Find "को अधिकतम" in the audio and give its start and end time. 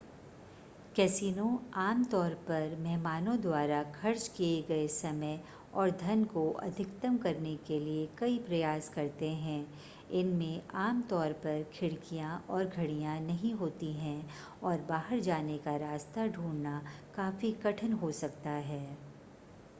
6.23-7.17